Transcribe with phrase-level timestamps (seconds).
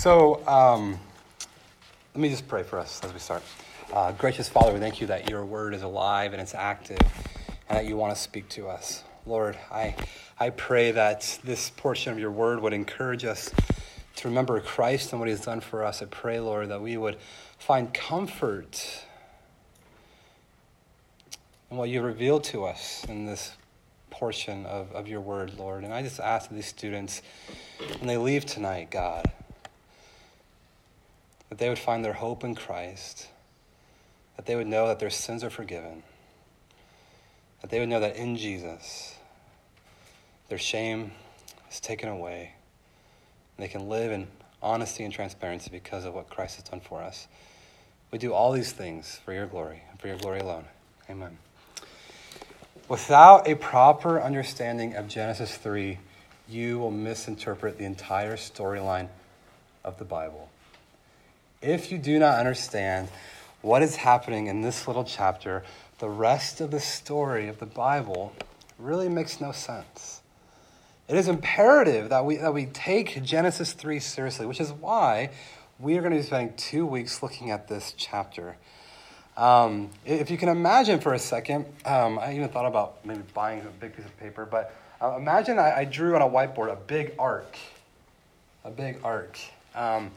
[0.00, 0.98] So, um,
[2.14, 3.42] let me just pray for us as we start.
[3.92, 6.96] Uh, gracious Father, we thank you that your word is alive and it's active
[7.68, 9.04] and that you want to speak to us.
[9.26, 9.94] Lord, I,
[10.38, 13.52] I pray that this portion of your word would encourage us
[14.16, 16.00] to remember Christ and what he's done for us.
[16.00, 17.18] I pray, Lord, that we would
[17.58, 19.04] find comfort
[21.70, 23.52] in what you revealed to us in this
[24.08, 25.84] portion of, of your word, Lord.
[25.84, 27.20] And I just ask these students,
[27.98, 29.30] when they leave tonight, God,
[31.50, 33.28] that they would find their hope in Christ,
[34.36, 36.02] that they would know that their sins are forgiven,
[37.60, 39.16] that they would know that in Jesus,
[40.48, 41.12] their shame
[41.70, 42.54] is taken away,
[43.56, 44.28] and they can live in
[44.62, 47.28] honesty and transparency because of what Christ has done for us.
[48.10, 50.64] We do all these things for your glory and for your glory alone.
[51.08, 51.38] Amen.
[52.88, 55.98] Without a proper understanding of Genesis 3,
[56.48, 59.08] you will misinterpret the entire storyline
[59.84, 60.49] of the Bible.
[61.62, 63.08] If you do not understand
[63.60, 65.62] what is happening in this little chapter,
[65.98, 68.32] the rest of the story of the Bible
[68.78, 70.22] really makes no sense.
[71.06, 75.32] It is imperative that we, that we take Genesis 3 seriously, which is why
[75.78, 78.56] we are going to be spending two weeks looking at this chapter.
[79.36, 83.60] Um, if you can imagine for a second, um, I even thought about maybe buying
[83.60, 86.76] a big piece of paper, but uh, imagine I, I, drew on a whiteboard a
[86.76, 87.56] big arc.
[88.64, 89.38] A big arc.
[89.74, 90.10] Um,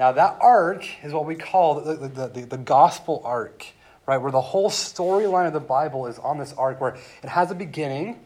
[0.00, 3.66] now, that arc is what we call the, the, the, the gospel arc,
[4.06, 4.16] right?
[4.16, 7.54] Where the whole storyline of the Bible is on this arc, where it has a
[7.54, 8.18] beginning,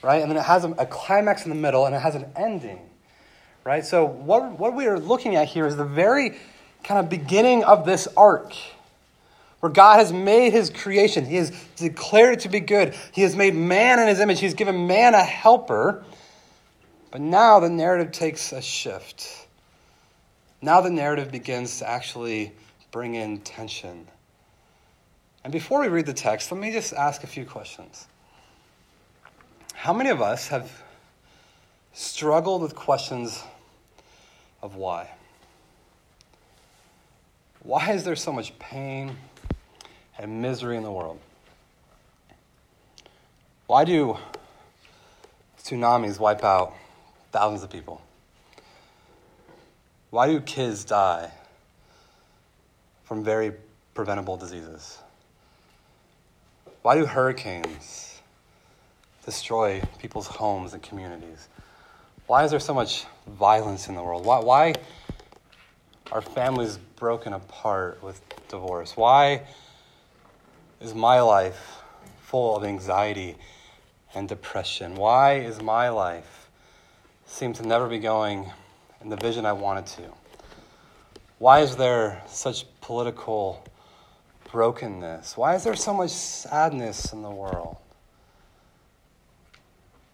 [0.00, 0.22] right?
[0.22, 2.78] And then it has a, a climax in the middle, and it has an ending,
[3.64, 3.84] right?
[3.84, 6.38] So, what, what we are looking at here is the very
[6.84, 8.54] kind of beginning of this arc
[9.60, 11.26] where God has made his creation.
[11.26, 12.94] He has declared it to be good.
[13.12, 14.40] He has made man in his image.
[14.40, 16.02] He's given man a helper.
[17.10, 19.43] But now the narrative takes a shift.
[20.64, 22.52] Now the narrative begins to actually
[22.90, 24.08] bring in tension.
[25.44, 28.06] And before we read the text, let me just ask a few questions.
[29.74, 30.82] How many of us have
[31.92, 33.44] struggled with questions
[34.62, 35.10] of why?
[37.62, 39.18] Why is there so much pain?
[40.18, 41.18] and misery in the world?
[43.66, 44.16] Why do
[45.62, 46.72] tsunamis wipe out
[47.32, 48.00] thousands of people?
[50.14, 51.28] Why do kids die
[53.02, 53.52] from very
[53.94, 54.98] preventable diseases?
[56.82, 58.22] Why do hurricanes
[59.24, 61.48] destroy people's homes and communities?
[62.28, 64.24] Why is there so much violence in the world?
[64.24, 64.74] Why, why
[66.12, 68.96] are families broken apart with divorce?
[68.96, 69.42] Why
[70.80, 71.82] is my life
[72.20, 73.34] full of anxiety
[74.14, 74.94] and depression?
[74.94, 76.48] Why is my life
[77.26, 78.52] seem to never be going
[79.04, 80.02] in the vision I wanted to?
[81.38, 83.64] Why is there such political
[84.50, 85.36] brokenness?
[85.36, 87.76] Why is there so much sadness in the world?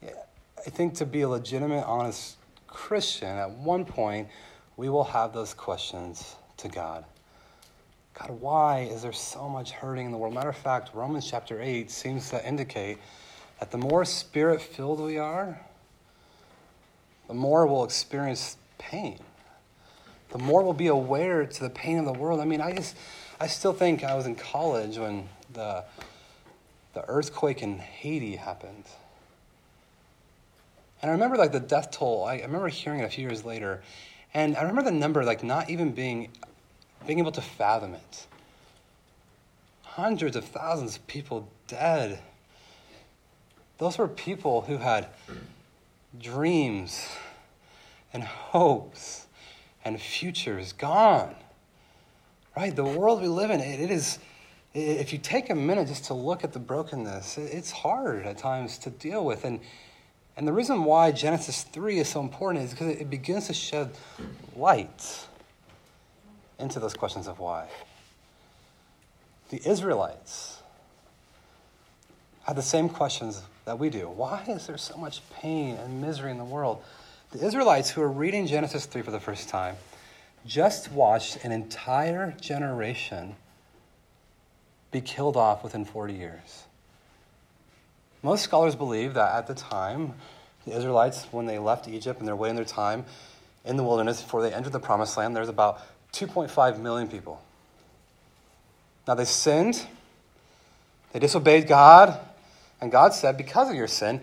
[0.03, 2.37] I think to be a legitimate, honest
[2.67, 4.29] Christian, at one point,
[4.77, 7.05] we will have those questions to God.
[8.15, 10.35] God, why is there so much hurting in the world?
[10.35, 12.99] Matter of fact, Romans chapter 8 seems to indicate
[13.59, 15.61] that the more spirit filled we are,
[17.29, 19.19] the more we'll experience pain.
[20.31, 22.41] The more we'll be aware to the pain of the world.
[22.41, 22.97] I mean, I just,
[23.41, 25.85] I still think I was in college when the,
[26.95, 28.85] the earthquake in Haiti happened.
[31.03, 33.45] And I remember like the death toll, I, I remember hearing it a few years
[33.45, 33.83] later.
[34.35, 36.29] And I remember the number like not even being
[37.07, 38.27] being able to fathom it.
[39.83, 42.21] Hundreds of thousands of people dead.
[43.79, 45.09] Those were people who had
[46.21, 47.09] dreams
[48.13, 49.27] and hopes
[49.85, 51.35] and future is gone.
[52.57, 52.75] Right?
[52.75, 54.19] The world we live in, it is,
[54.75, 58.79] if you take a minute just to look at the brokenness, it's hard at times
[58.79, 59.45] to deal with.
[59.45, 59.61] And,
[60.37, 63.91] and the reason why Genesis 3 is so important is because it begins to shed
[64.57, 65.27] light
[66.59, 67.69] into those questions of why.
[69.51, 70.63] The Israelites
[72.43, 74.09] had the same questions that we do.
[74.09, 76.83] Why is there so much pain and misery in the world?
[77.33, 79.77] The Israelites who are reading Genesis 3 for the first time
[80.45, 83.37] just watched an entire generation
[84.91, 86.65] be killed off within 40 years.
[88.25, 90.15] Most scholars believe that at the time,
[90.67, 93.05] the Israelites, when they left Egypt and they're waiting their time
[93.65, 95.81] in the wilderness before they entered the promised land, there's about
[96.13, 97.41] 2.5 million people.
[99.07, 99.87] Now they sinned,
[101.13, 102.19] they disobeyed God,
[102.81, 104.21] and God said, Because of your sin,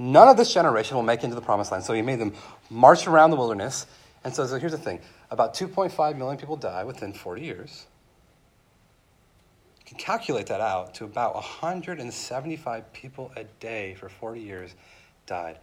[0.00, 1.84] none of this generation will make into the promised land.
[1.84, 2.32] So he made them
[2.70, 3.86] march around the wilderness
[4.24, 5.00] And so, so here's the thing
[5.30, 7.86] about 2.5 million people die within 40 years.
[9.80, 14.74] You can calculate that out to about 175 people a day for 40 years
[15.26, 15.58] died.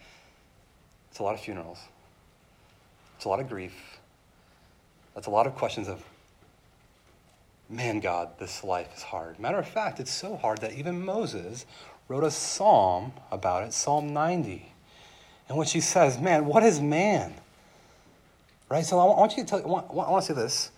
[1.09, 1.79] It's a lot of funerals.
[3.15, 3.99] It's a lot of grief.
[5.15, 6.03] That's a lot of questions of,
[7.69, 9.39] man, God, this life is hard.
[9.39, 11.65] Matter of fact, it's so hard that even Moses
[12.07, 14.71] wrote a psalm about it, Psalm 90,
[15.49, 17.33] in which he says, man, what is man?
[18.69, 18.85] Right?
[18.85, 20.71] So I want you to tell, I want, I want to say this.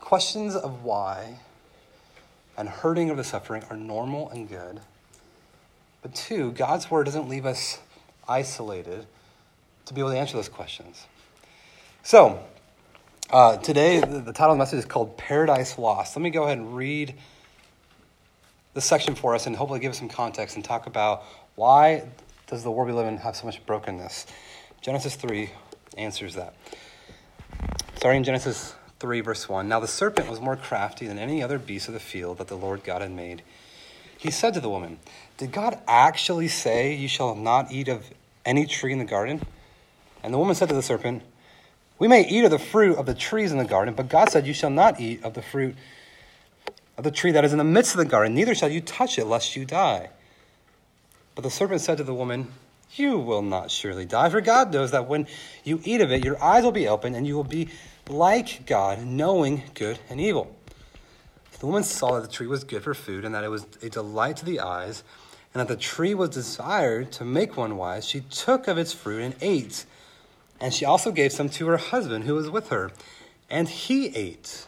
[0.00, 1.40] Questions of why
[2.56, 4.80] and hurting of the suffering are normal and good.
[6.02, 7.78] But two, God's word doesn't leave us
[8.28, 9.06] isolated
[9.86, 11.06] to be able to answer those questions.
[12.02, 12.42] So,
[13.30, 16.16] uh, today, the, the title of the message is called Paradise Lost.
[16.16, 17.14] Let me go ahead and read
[18.74, 21.24] this section for us and hopefully give us some context and talk about
[21.54, 22.08] why
[22.46, 24.26] does the world we live in have so much brokenness.
[24.80, 25.50] Genesis 3
[25.96, 26.54] answers that.
[27.96, 29.68] Starting in Genesis 3, verse 1.
[29.68, 32.56] Now the serpent was more crafty than any other beast of the field that the
[32.56, 33.42] Lord God had made.
[34.16, 34.98] He said to the woman,
[35.36, 38.04] Did God actually say, You shall not eat of
[38.44, 39.42] any tree in the garden?
[40.22, 41.22] And the woman said to the serpent,
[41.98, 44.46] We may eat of the fruit of the trees in the garden, but God said,
[44.46, 45.76] You shall not eat of the fruit
[46.98, 49.18] of the tree that is in the midst of the garden, neither shall you touch
[49.18, 50.10] it, lest you die.
[51.36, 52.48] But the serpent said to the woman,
[52.96, 55.28] You will not surely die, for God knows that when
[55.62, 57.68] you eat of it, your eyes will be opened, and you will be
[58.08, 60.54] like God, knowing good and evil.
[61.60, 63.88] The woman saw that the tree was good for food, and that it was a
[63.88, 65.04] delight to the eyes,
[65.54, 68.08] and that the tree was desired to make one wise.
[68.08, 69.86] She took of its fruit and ate.
[70.60, 72.90] And she also gave some to her husband who was with her,
[73.48, 74.67] and he ate.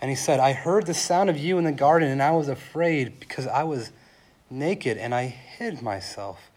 [0.00, 2.48] And he said, I heard the sound of you in the garden, and I was
[2.48, 3.90] afraid because I was
[4.48, 6.50] naked and I hid myself.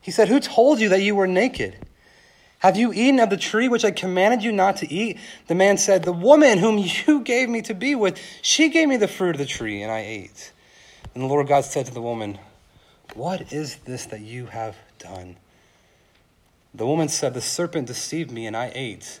[0.00, 1.76] He said, Who told you that you were naked?
[2.60, 5.18] Have you eaten of the tree which I commanded you not to eat?
[5.46, 8.96] The man said, The woman whom you gave me to be with, she gave me
[8.96, 10.52] the fruit of the tree, and I ate.
[11.14, 12.38] And the Lord God said to the woman,
[13.14, 15.36] What is this that you have done?
[16.74, 19.20] The woman said, The serpent deceived me, and I ate.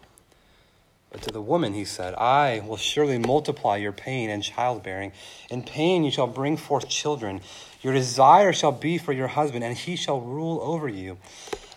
[1.11, 5.11] But to the woman he said, I will surely multiply your pain and childbearing.
[5.49, 7.41] In pain you shall bring forth children.
[7.81, 11.17] Your desire shall be for your husband, and he shall rule over you.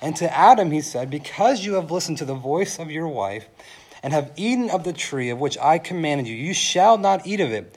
[0.01, 3.47] And to Adam he said, Because you have listened to the voice of your wife,
[4.05, 6.37] and have eaten of the tree of which I commanded you.
[6.37, 7.77] You shall not eat of it.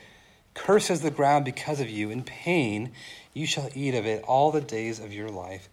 [0.53, 2.11] Cursed is the ground because of you.
[2.11, 2.91] In pain
[3.33, 5.69] you shall eat of it all the days of your life.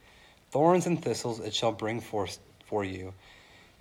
[0.51, 3.15] Thorns and thistles it shall bring forth for you,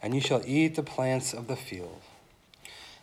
[0.03, 2.01] and you shall eat the plants of the field.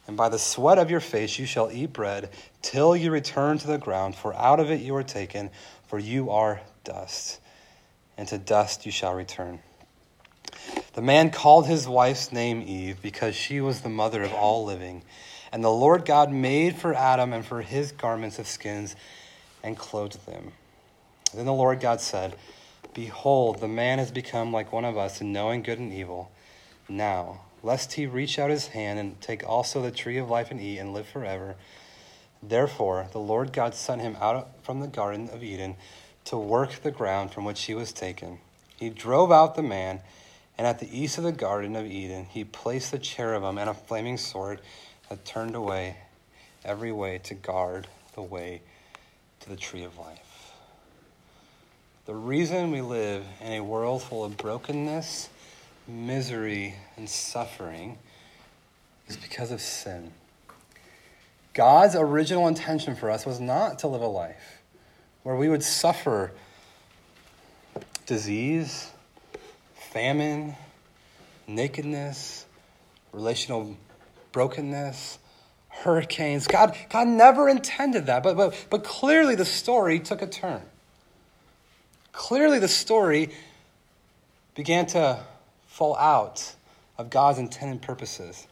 [0.06, 2.30] And by the sweat of your face you shall eat bread
[2.62, 5.50] till you return to the ground, for out of it you are taken,
[5.88, 7.40] for you are dust,
[8.18, 9.60] and to dust you shall return.
[10.92, 15.02] The man called his wife's name Eve because she was the mother of all living.
[15.52, 18.94] And the Lord God made for Adam and for his garments of skins
[19.62, 20.52] and clothed them.
[21.34, 22.36] Then the Lord God said,
[22.92, 26.30] Behold, the man has become like one of us in knowing good and evil.
[26.90, 30.60] Now, lest he reach out his hand and take also the tree of life and
[30.60, 31.54] eat and live forever.
[32.42, 35.76] Therefore, the Lord God sent him out from the Garden of Eden
[36.24, 38.40] to work the ground from which he was taken.
[38.76, 40.00] He drove out the man
[40.58, 43.74] and at the east of the Garden of Eden, he placed the cherubim and a
[43.74, 44.60] flaming sword
[45.08, 45.96] that turned away
[46.64, 48.62] every way to guard the way
[49.40, 50.52] to the tree of life.
[52.04, 55.28] The reason we live in a world full of brokenness,
[55.90, 57.98] misery, and suffering
[59.08, 60.12] is because of sin.
[61.52, 64.62] God's original intention for us was not to live a life
[65.22, 66.32] where we would suffer
[68.06, 68.90] disease,
[69.92, 70.54] famine,
[71.46, 72.46] nakedness,
[73.12, 73.76] relational
[74.32, 75.18] brokenness,
[75.68, 76.46] hurricanes.
[76.46, 80.62] God, God never intended that, but, but, but clearly the story took a turn.
[82.12, 83.30] Clearly, the story
[84.54, 85.20] began to
[85.70, 86.56] fall out
[86.98, 88.46] of God's intended purposes.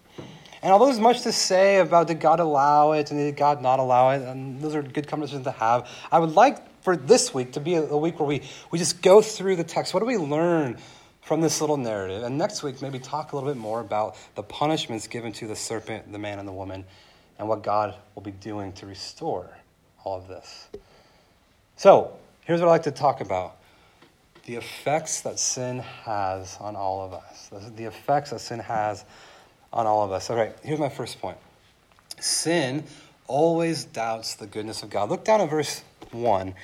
[0.63, 3.81] And although there's much to say about did God allow it and did God not
[3.81, 7.53] allow it, and those are good conversations to have, I would like for this week
[7.53, 9.93] to be a, week where we, we just go through the text.
[9.93, 10.79] What do we learn
[11.21, 12.23] from this little narrative?
[12.23, 15.57] And next week, maybe talk a little bit more about the punishments given to the
[15.57, 16.85] serpent, the man, and the woman,
[17.39, 19.51] and what God will be doing to restore
[20.05, 20.69] all of this.
[21.77, 23.58] So, here's what I'd like to talk about
[24.49, 27.51] the effects that sin has on all of us.
[27.77, 29.05] The effects that sin has
[29.75, 30.31] on all of us.
[30.31, 31.37] All right, here's my first point
[32.19, 32.83] sin
[33.27, 35.11] always doubts the goodness of God.
[35.11, 36.55] Look down at verse 1.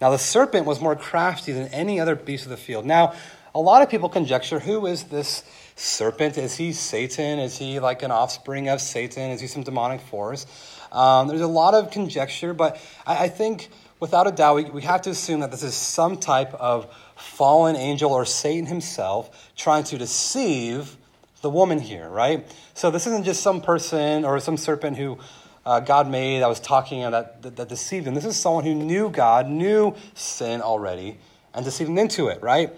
[0.00, 2.86] Now, the serpent was more crafty than any other beast of the field.
[2.86, 3.12] Now,
[3.54, 5.44] a lot of people conjecture who is this
[5.76, 6.38] serpent?
[6.38, 7.38] Is he Satan?
[7.38, 9.32] Is he like an offspring of Satan?
[9.32, 10.46] Is he some demonic force?
[10.90, 13.68] Um, there's a lot of conjecture, but I, I think
[14.00, 16.86] without a doubt, we, we have to assume that this is some type of
[17.24, 20.96] fallen angel or Satan himself trying to deceive
[21.40, 22.46] the woman here, right?
[22.74, 25.18] So this isn't just some person or some serpent who
[25.66, 28.14] uh, God made that was talking that, that, that deceived him.
[28.14, 31.18] This is someone who knew God, knew sin already,
[31.54, 32.72] and deceived into it, right?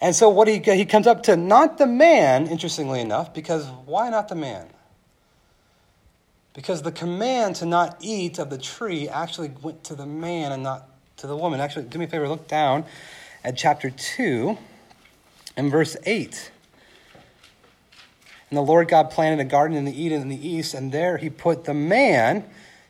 [0.00, 4.10] And so what he, he comes up to not the man, interestingly enough, because why
[4.10, 4.68] not the man?
[6.52, 10.62] Because the command to not eat of the tree actually went to the man and
[10.62, 11.60] not to the woman.
[11.60, 12.84] Actually, do me a favor, look down
[13.46, 14.58] at chapter 2
[15.56, 16.50] and verse 8.
[18.50, 21.16] And the Lord God planted a garden in the Eden in the east, and there
[21.16, 22.44] he put the man,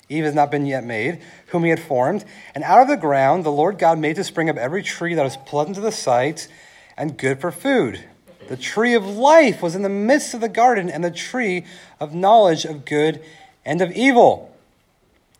[0.08, 2.24] Eve has not been yet made, whom he had formed.
[2.54, 5.26] And out of the ground the Lord God made to spring up every tree that
[5.26, 6.48] is pleasant to the sight
[6.96, 8.02] and good for food.
[8.48, 11.66] The tree of life was in the midst of the garden, and the tree
[12.00, 13.22] of knowledge of good
[13.66, 14.56] and of evil.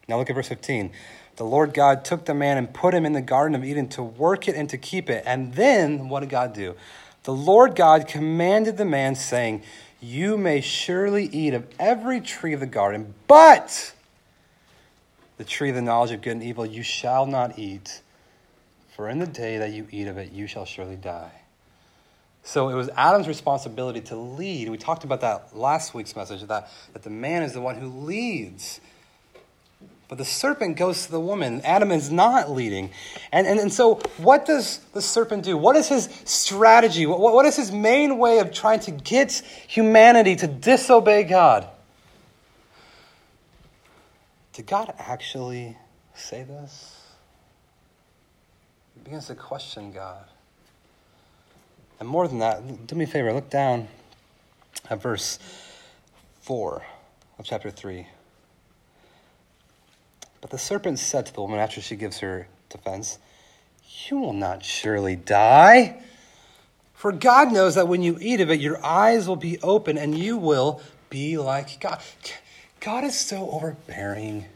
[0.08, 0.92] Now look at verse 15.
[1.37, 4.02] The Lord God took the man and put him in the Garden of Eden to
[4.02, 5.23] work it and to keep it.
[5.26, 6.75] And then what did God do?
[7.25, 9.62] The Lord God commanded the man, saying,
[10.00, 13.93] you may surely eat of every tree of the garden, but
[15.37, 18.00] the tree of the knowledge of good and evil you shall not eat,
[18.95, 21.33] for in the day that you eat of it, you shall surely die.
[22.43, 24.69] So it was Adam's responsibility to lead.
[24.69, 27.88] We talked about that last week's message that, that the man is the one who
[27.88, 28.81] leads.
[30.08, 31.60] But the serpent goes to the woman.
[31.64, 32.90] Adam is not leading.
[33.32, 35.56] And, and, and so, what does the serpent do?
[35.56, 37.06] What is his strategy?
[37.06, 39.32] What, what is his main way of trying to get
[39.66, 41.66] humanity to disobey God?
[44.52, 45.76] Did God actually
[46.14, 47.02] say this?
[48.94, 50.25] He begins to question God.
[51.98, 53.88] And more than that, do me a favor, look down
[54.88, 55.38] at verse
[56.42, 56.84] 4
[57.38, 58.06] of chapter 3.
[60.40, 63.19] But the serpent said to the woman after she gives her defense,
[64.07, 66.02] You will not surely die.
[66.95, 70.16] For God knows that when you eat of it, your eyes will be open and
[70.16, 72.00] you will be like God.
[72.81, 74.47] God is so overbearing.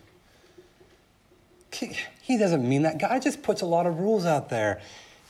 [1.72, 2.98] He doesn't mean that.
[2.98, 4.80] God just puts a lot of rules out there.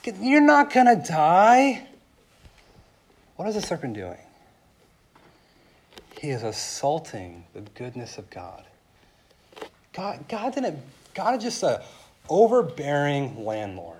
[0.04, 1.86] You're not going to die.
[3.36, 4.18] What is the serpent doing?
[6.20, 8.64] He is assaulting the goodness of God.
[9.92, 10.78] God, God didn't,
[11.14, 11.82] God is just a
[12.28, 13.96] overbearing landlord.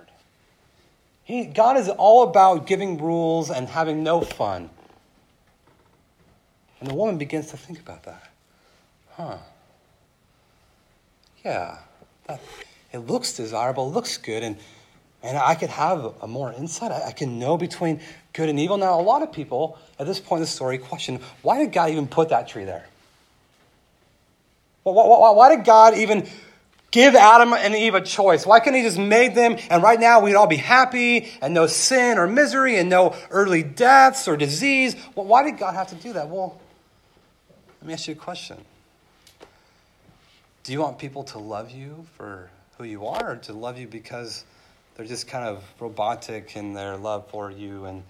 [1.23, 4.69] He, God is all about giving rules and having no fun.
[6.79, 8.31] And the woman begins to think about that.
[9.11, 9.37] Huh.
[11.45, 11.77] Yeah,
[12.27, 12.41] that,
[12.91, 14.57] it looks desirable, looks good, and,
[15.23, 16.91] and I could have a more insight.
[16.91, 17.99] I, I can know between
[18.33, 18.77] good and evil.
[18.77, 21.91] Now, a lot of people at this point in the story question why did God
[21.91, 22.85] even put that tree there?
[24.83, 26.27] Why did God even
[26.91, 28.45] give Adam and Eve a choice?
[28.45, 31.67] Why couldn't He just made them and right now we'd all be happy and no
[31.67, 34.95] sin or misery and no early deaths or disease?
[35.15, 36.29] Well, why did God have to do that?
[36.29, 36.59] Well,
[37.81, 38.57] let me ask you a question.
[40.63, 43.87] Do you want people to love you for who you are or to love you
[43.87, 44.45] because
[44.95, 48.03] they're just kind of robotic in their love for you and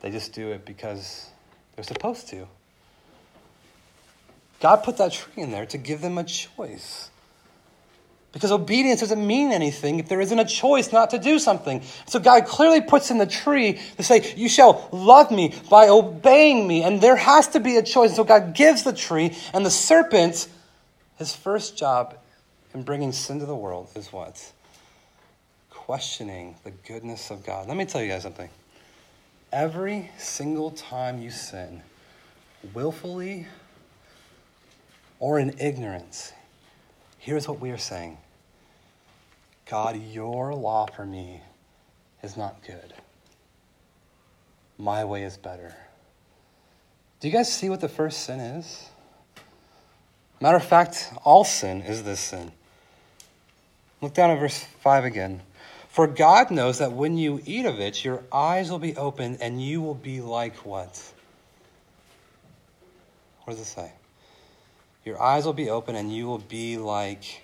[0.00, 1.28] they just do it because
[1.74, 2.46] they're supposed to?
[4.64, 7.10] God put that tree in there to give them a choice.
[8.32, 11.82] Because obedience doesn't mean anything if there isn't a choice not to do something.
[12.06, 16.66] So God clearly puts in the tree to say, You shall love me by obeying
[16.66, 16.82] me.
[16.82, 18.16] And there has to be a choice.
[18.16, 20.48] So God gives the tree, and the serpent,
[21.18, 22.16] his first job
[22.72, 24.50] in bringing sin to the world is what?
[25.68, 27.68] Questioning the goodness of God.
[27.68, 28.48] Let me tell you guys something.
[29.52, 31.82] Every single time you sin,
[32.72, 33.46] willfully
[35.18, 36.32] or in ignorance,
[37.18, 38.18] here's what we are saying
[39.66, 41.40] God, your law for me
[42.22, 42.94] is not good.
[44.76, 45.74] My way is better.
[47.20, 48.90] Do you guys see what the first sin is?
[50.40, 52.52] Matter of fact, all sin is this sin.
[54.00, 55.40] Look down at verse 5 again.
[55.88, 59.62] For God knows that when you eat of it, your eyes will be opened and
[59.62, 61.00] you will be like what?
[63.44, 63.92] What does it say?
[65.04, 67.42] Your eyes will be open and you will be like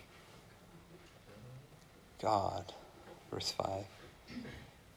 [2.22, 2.72] God.
[3.30, 3.84] Verse 5.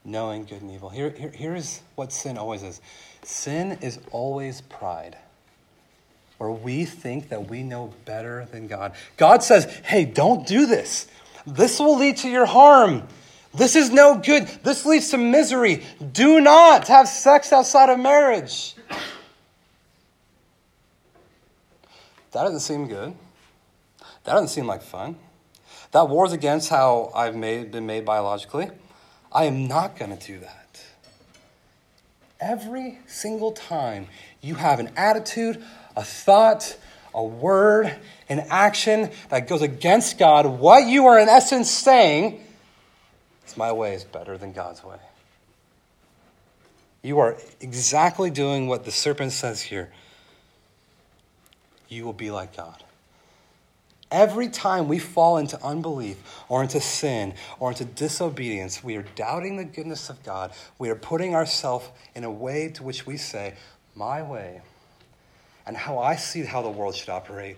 [0.06, 0.90] Knowing good and evil.
[0.90, 2.82] Here, here, here's what sin always is
[3.22, 5.18] sin is always pride,
[6.38, 8.94] where we think that we know better than God.
[9.16, 11.08] God says, hey, don't do this.
[11.48, 13.08] This will lead to your harm.
[13.54, 14.48] This is no good.
[14.64, 15.84] This leads to misery.
[16.12, 18.76] Do not have sex outside of marriage.
[22.34, 23.14] That doesn't seem good.
[24.24, 25.16] That doesn't seem like fun.
[25.92, 28.70] That wars against how I've made, been made biologically.
[29.32, 30.84] I am not going to do that.
[32.40, 34.08] Every single time
[34.42, 35.64] you have an attitude,
[35.96, 36.78] a thought,
[37.14, 37.96] a word,
[38.28, 42.44] an action that goes against God, what you are in essence saying
[43.48, 44.98] is my way is better than God's way.
[47.04, 49.92] You are exactly doing what the serpent says here.
[51.94, 52.84] You will be like God.
[54.12, 59.58] Every time we fall into unbelief or into sin or into disobedience, we are doubting
[59.58, 60.52] the goodness of God.
[60.78, 63.56] We are putting ourselves in a way to which we say,
[63.96, 64.62] My way
[65.66, 67.58] and how I see how the world should operate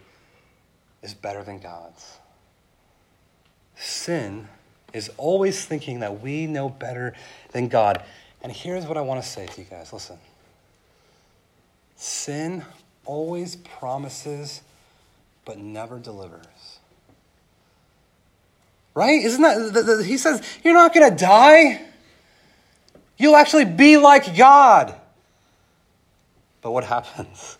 [1.01, 2.17] is better than God's.
[3.75, 4.47] Sin
[4.93, 7.13] is always thinking that we know better
[7.51, 8.03] than God.
[8.41, 10.17] And here's what I want to say to you guys listen.
[11.95, 12.63] Sin
[13.05, 14.61] always promises
[15.45, 16.79] but never delivers.
[18.93, 19.23] Right?
[19.23, 21.81] Isn't that, the, the, he says, you're not going to die.
[23.17, 24.95] You'll actually be like God.
[26.61, 27.57] But what happens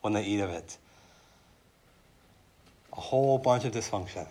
[0.00, 0.76] when they eat of it?
[2.92, 4.26] A whole bunch of dysfunction.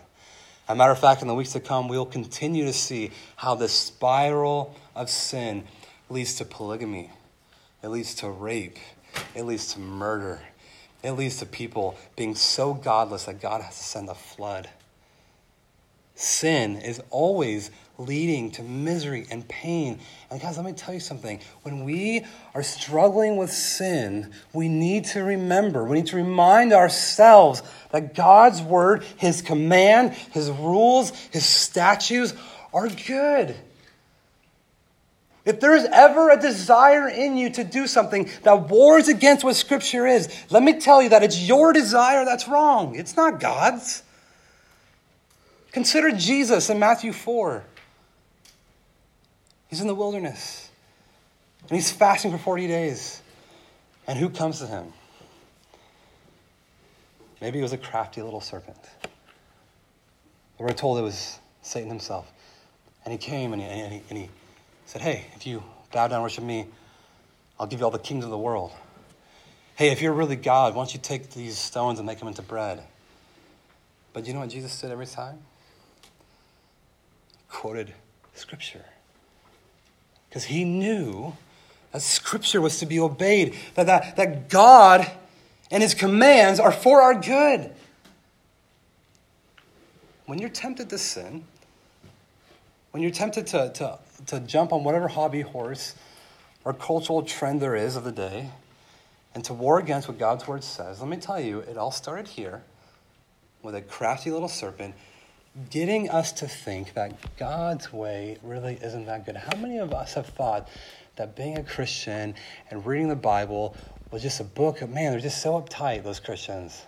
[0.68, 3.54] As a matter of fact, in the weeks to come, we'll continue to see how
[3.54, 5.64] this spiral of sin
[6.10, 7.10] leads to polygamy,
[7.82, 8.78] it leads to rape,
[9.34, 10.40] it leads to murder,
[11.02, 14.68] it leads to people being so godless that God has to send a flood.
[16.14, 20.00] Sin is always leading to misery and pain.
[20.30, 21.40] And guys, let me tell you something.
[21.62, 27.62] When we are struggling with sin, we need to remember, we need to remind ourselves
[27.90, 32.34] that God's word, his command, his rules, his statutes
[32.72, 33.56] are good.
[35.48, 39.56] If there is ever a desire in you to do something that wars against what
[39.56, 42.94] Scripture is, let me tell you that it's your desire that's wrong.
[42.94, 44.02] It's not God's.
[45.72, 47.64] Consider Jesus in Matthew 4.
[49.68, 50.70] He's in the wilderness
[51.62, 53.22] and he's fasting for 40 days.
[54.06, 54.92] And who comes to him?
[57.40, 58.76] Maybe it was a crafty little serpent.
[60.58, 62.30] We're told it was Satan himself.
[63.06, 64.28] And he came and he, and he, and he
[64.88, 66.66] said, Hey, if you bow down and worship me,
[67.60, 68.72] I'll give you all the kings of the world.
[69.76, 72.40] Hey, if you're really God, why don't you take these stones and make them into
[72.40, 72.82] bread?
[74.14, 75.40] But you know what Jesus did every time?
[77.50, 77.92] Quoted
[78.34, 78.86] Scripture.
[80.28, 81.36] Because he knew
[81.92, 85.06] that Scripture was to be obeyed, that, that, that God
[85.70, 87.70] and his commands are for our good.
[90.24, 91.44] When you're tempted to sin,
[92.92, 95.94] when you're tempted to, to, to jump on whatever hobby horse
[96.64, 98.50] or cultural trend there is of the day
[99.34, 102.28] and to war against what God's word says, let me tell you, it all started
[102.28, 102.62] here
[103.62, 104.94] with a crafty little serpent
[105.70, 109.36] getting us to think that God's way really isn't that good.
[109.36, 110.68] How many of us have thought
[111.16, 112.34] that being a Christian
[112.70, 113.76] and reading the Bible
[114.10, 114.80] was just a book?
[114.88, 116.82] Man, they're just so uptight, those Christians.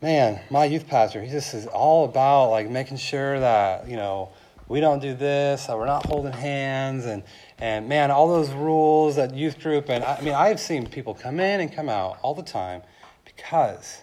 [0.00, 4.30] Man, my youth pastor, he just is all about like making sure that, you know,
[4.68, 7.22] we don't do this, we're not holding hands, and,
[7.58, 11.14] and man, all those rules that youth group, and I, I mean, I've seen people
[11.14, 12.82] come in and come out all the time
[13.24, 14.02] because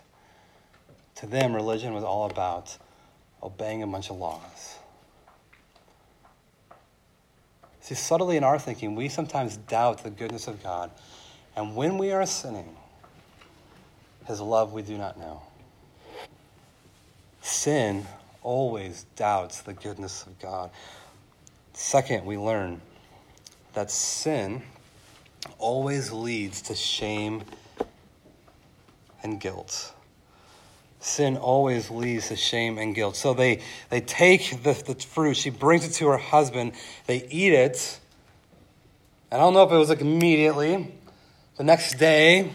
[1.16, 2.78] to them, religion was all about
[3.42, 4.78] obeying a bunch of laws.
[7.82, 10.90] See, subtly in our thinking, we sometimes doubt the goodness of God.
[11.56, 12.76] And when we are sinning,
[14.26, 15.42] his love we do not know.
[17.42, 18.06] Sin
[18.44, 20.70] always doubts the goodness of God.
[21.74, 22.82] Second, we learn
[23.74, 24.62] that sin
[25.58, 27.44] always leads to shame
[29.24, 29.94] and guilt.
[31.00, 33.16] sin always leads to shame and guilt.
[33.16, 36.74] So they, they take the, the fruit, she brings it to her husband,
[37.08, 38.00] they eat it.
[39.32, 40.94] I don't know if it was like immediately,
[41.58, 42.52] the next day,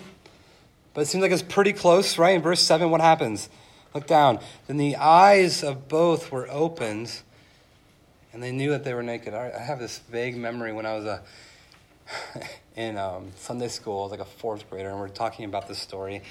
[0.94, 2.37] but it seems like it's pretty close, right?
[2.37, 3.48] In verse 7, what happens?
[3.98, 4.38] Look down.
[4.68, 7.20] Then the eyes of both were opened,
[8.32, 9.34] and they knew that they were naked.
[9.34, 11.22] I have this vague memory when I was a,
[12.76, 15.66] in um, Sunday school, I was like a fourth grader, and we we're talking about
[15.66, 16.22] this story.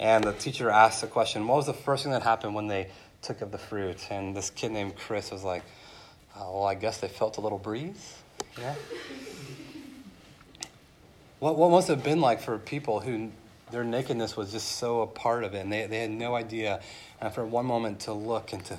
[0.00, 2.88] And the teacher asked the question, What was the first thing that happened when they
[3.20, 4.10] took of the fruit?
[4.10, 5.62] And this kid named Chris was like,
[6.38, 8.16] oh, Well, I guess they felt a little breeze.
[8.58, 8.74] Yeah.
[11.38, 13.30] What, what must have been like for people who
[13.70, 16.80] their nakedness was just so a part of it, and they, they had no idea.
[17.20, 18.78] And for one moment to look and to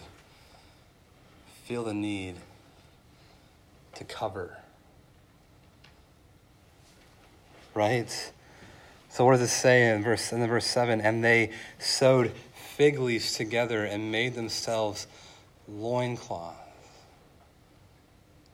[1.65, 2.35] feel the need
[3.95, 4.57] to cover.
[7.73, 8.31] Right?
[9.09, 11.01] So what does it say in verse in the verse seven?
[11.01, 15.07] And they sewed fig leaves together and made themselves
[15.67, 16.59] loincloths.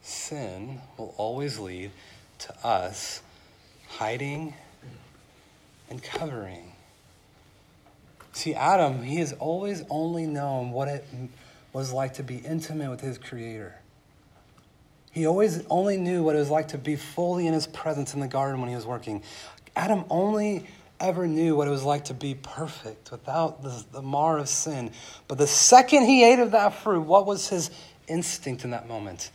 [0.02, 1.90] Sin will always lead
[2.38, 3.22] to us
[3.88, 4.54] hiding
[5.90, 6.72] and covering.
[8.32, 11.04] See, Adam, he has always only known what it
[11.72, 13.74] was like to be intimate with his Creator.
[15.12, 18.20] He always only knew what it was like to be fully in his presence in
[18.20, 19.22] the garden when he was working.
[19.76, 20.66] Adam only
[20.98, 24.90] ever knew what it was like to be perfect without the, the mar of sin.
[25.28, 27.70] But the second he ate of that fruit, what was his
[28.06, 29.30] instinct in that moment?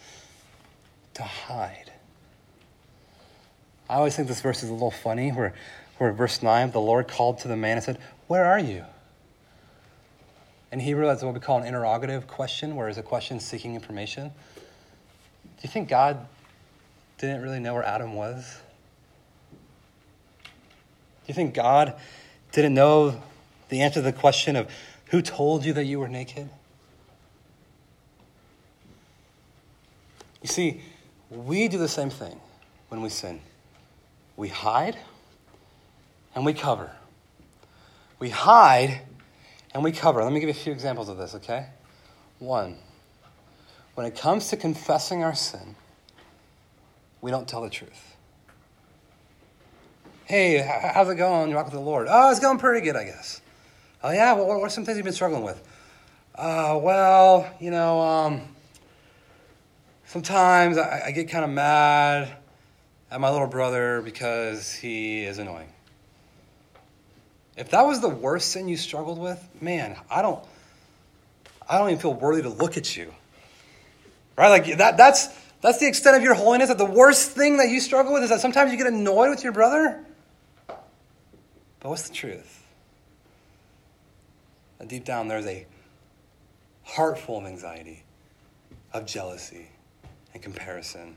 [1.15, 1.91] To hide.
[3.89, 5.53] I always think this verse is a little funny, where,
[5.97, 8.85] where verse 9, the Lord called to the man and said, Where are you?
[10.71, 14.27] In Hebrew, that's what we call an interrogative question, where it's a question seeking information.
[14.27, 16.27] Do you think God
[17.17, 18.59] didn't really know where Adam was?
[20.41, 21.95] Do you think God
[22.51, 23.21] didn't know
[23.69, 24.69] the answer to the question of
[25.05, 26.49] who told you that you were naked?
[30.41, 30.81] You see,
[31.29, 32.39] we do the same thing
[32.89, 33.41] when we sin.
[34.35, 34.97] We hide
[36.37, 36.91] and we cover.
[38.19, 39.01] We hide
[39.73, 40.23] and we cover.
[40.23, 41.65] Let me give you a few examples of this, okay?
[42.37, 42.77] One,
[43.95, 45.75] when it comes to confessing our sin,
[47.21, 48.15] we don't tell the truth.
[50.25, 50.59] Hey,
[50.93, 51.49] how's it going?
[51.49, 52.05] You walk with the Lord.
[52.07, 53.41] Oh, it's going pretty good, I guess.
[54.03, 54.33] Oh, yeah?
[54.33, 55.59] What, what are some things you've been struggling with?
[56.35, 58.41] Uh, well, you know, um,
[60.05, 62.37] sometimes I, I get kind of mad
[63.09, 65.73] at my little brother because he is annoying.
[67.57, 70.43] If that was the worst sin you struggled with, man, I don't
[71.67, 73.13] I don't even feel worthy to look at you.
[74.37, 74.49] Right?
[74.49, 75.27] Like that that's
[75.61, 78.29] that's the extent of your holiness that the worst thing that you struggle with is
[78.29, 80.05] that sometimes you get annoyed with your brother.
[80.67, 82.63] But what's the truth?
[84.77, 85.65] That deep down, there's a
[86.83, 88.03] heart full of anxiety,
[88.93, 89.69] of jealousy,
[90.33, 91.15] and comparison.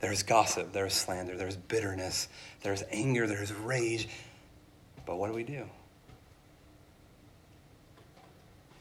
[0.00, 2.28] There's gossip, there's slander, there's bitterness,
[2.62, 4.08] there's anger, there's rage.
[5.06, 5.64] But what do we do?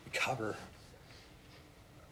[0.06, 0.56] We cover.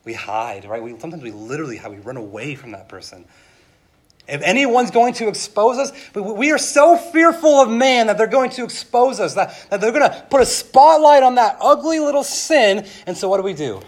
[0.03, 0.81] We hide, right?
[0.81, 3.25] We, sometimes we literally how we run away from that person.
[4.27, 8.49] If anyone's going to expose us, we are so fearful of man that they're going
[8.51, 12.23] to expose us, that, that they're going to put a spotlight on that ugly little
[12.23, 12.87] sin.
[13.05, 13.81] And so what do we do?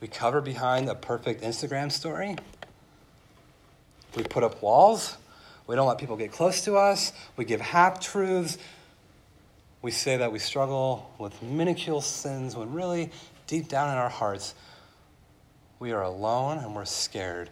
[0.00, 2.36] We cover behind a perfect Instagram story.
[4.16, 5.16] We put up walls.
[5.66, 7.12] We don't let people get close to us.
[7.36, 8.58] We give half truths.
[9.82, 13.10] We say that we struggle with minuscule sins when really,
[13.46, 14.54] deep down in our hearts,
[15.78, 17.50] we are alone and we're scared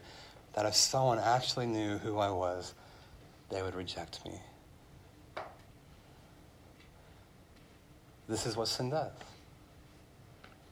[0.55, 2.75] that if someone actually knew who I was,
[3.51, 4.33] they would reject me.
[8.29, 9.12] This is what sin does.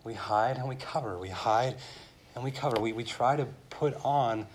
[0.03, 1.19] We hide and we cover.
[1.19, 1.77] We hide
[2.35, 2.81] and we cover.
[2.81, 4.47] We, we try to put on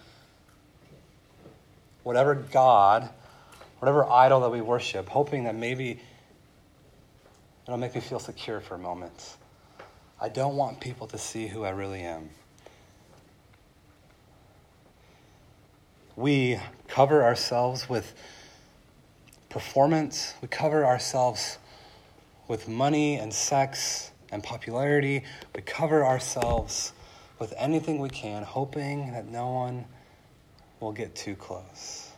[2.03, 3.09] whatever God,
[3.79, 5.99] whatever idol that we worship, hoping that maybe
[7.65, 9.37] it'll make me feel secure for a moment.
[10.21, 12.29] I don't want people to see who I really am.
[16.19, 16.59] we
[16.89, 18.13] cover ourselves with
[19.47, 21.57] performance, we cover ourselves
[22.49, 25.23] with money and sex and popularity,
[25.55, 26.91] we cover ourselves
[27.39, 29.85] with anything we can, hoping that no one
[30.79, 32.11] will get too close.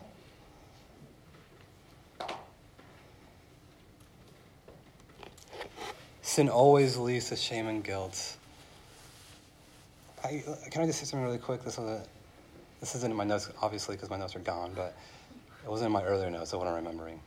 [6.22, 8.38] Sin always leads to shame and guilt.
[10.24, 11.64] I, can I just say something really quick?
[11.64, 12.08] This was
[12.80, 14.96] this isn't in my notes, obviously, because my notes are gone, but
[15.64, 17.20] it wasn't in my earlier notes of what I'm remembering.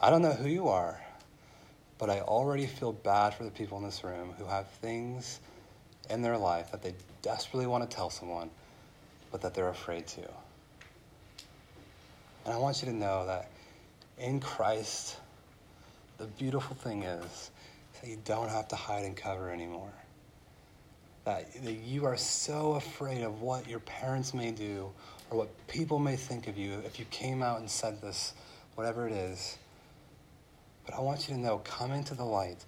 [0.00, 1.00] I don't know who you are,
[1.98, 5.38] but I already feel bad for the people in this room who have things
[6.10, 8.50] in their life that they desperately want to tell someone,
[9.30, 10.22] but that they're afraid to.
[12.44, 13.50] And I want you to know that
[14.18, 15.16] in Christ,
[16.18, 17.50] the beautiful thing is
[18.00, 19.92] that you don't have to hide and cover anymore.
[21.24, 24.90] That, that you are so afraid of what your parents may do
[25.30, 28.34] or what people may think of you if you came out and said this,
[28.74, 29.58] whatever it is.
[30.86, 32.64] But I want you to know coming to the light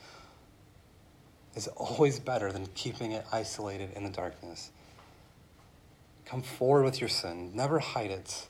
[1.55, 4.71] is always better than keeping it isolated in the darkness.
[6.25, 8.49] Come forward with your sin, never hide it.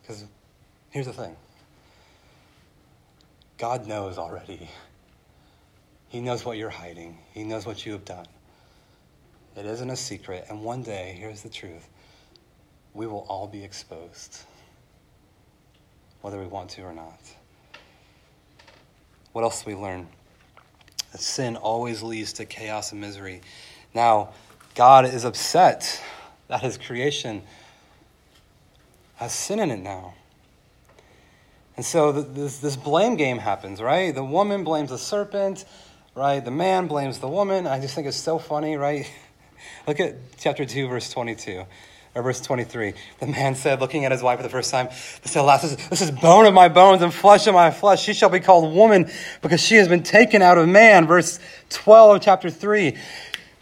[0.00, 0.24] Because
[0.90, 1.36] here's the thing
[3.58, 4.68] God knows already.
[6.08, 8.26] He knows what you're hiding, He knows what you have done.
[9.56, 10.46] It isn't a secret.
[10.48, 11.88] And one day, here's the truth
[12.92, 14.38] we will all be exposed,
[16.22, 17.20] whether we want to or not.
[19.32, 20.06] What else do we learn?
[21.14, 23.40] That sin always leads to chaos and misery.
[23.94, 24.30] Now,
[24.74, 26.02] God is upset
[26.48, 27.42] that his creation
[29.14, 30.14] has sin in it now.
[31.76, 34.12] And so this, this blame game happens, right?
[34.12, 35.64] The woman blames the serpent,
[36.16, 36.44] right?
[36.44, 37.68] The man blames the woman.
[37.68, 39.08] I just think it's so funny, right?
[39.86, 41.64] Look at chapter 2, verse 22.
[42.14, 42.94] Or verse 23.
[43.18, 44.86] The man said, looking at his wife for the first time,
[45.22, 48.02] this, this, this is bone of my bones and flesh of my flesh.
[48.02, 49.10] She shall be called woman
[49.42, 51.06] because she has been taken out of man.
[51.08, 52.96] Verse 12 of chapter 3.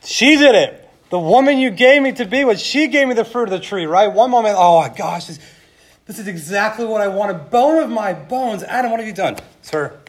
[0.04, 0.90] She did it.
[1.08, 3.60] The woman you gave me to be with, she gave me the fruit of the
[3.60, 4.08] tree, right?
[4.08, 5.38] One moment, oh my gosh, this,
[6.06, 7.50] this is exactly what I wanted.
[7.50, 8.62] Bone of my bones.
[8.62, 9.36] Adam, what have you done?
[9.60, 10.00] It's her.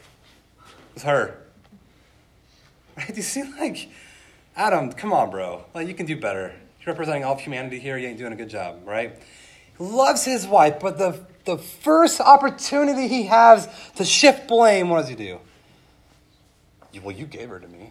[0.94, 1.38] It's her.
[2.96, 3.08] Right?
[3.08, 3.90] Do you see, like,
[4.56, 5.64] Adam, come on, bro.
[5.74, 6.54] Like, you can do better.
[6.86, 7.96] Representing all of humanity here.
[7.96, 9.16] You ain't doing a good job, right?
[9.78, 15.08] Loves his wife, but the, the first opportunity he has to shift blame, what does
[15.08, 15.40] he do?
[17.02, 17.90] Well, you gave her to me.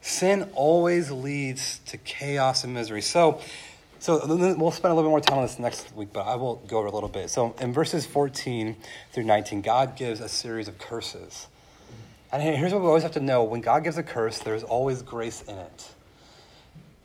[0.00, 3.02] Sin always leads to chaos and misery.
[3.02, 3.40] So,
[3.98, 6.56] so we'll spend a little bit more time on this next week, but I will
[6.66, 7.30] go over a little bit.
[7.30, 8.76] So in verses 14
[9.12, 11.46] through 19, God gives a series of curses.
[12.30, 15.02] And here's what we always have to know when God gives a curse, there's always
[15.02, 15.88] grace in it.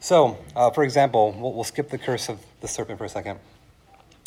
[0.03, 3.39] So, uh, for example, we'll, we'll, skip the curse of the serpent for a second.